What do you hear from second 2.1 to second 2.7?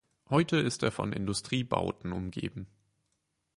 umgeben.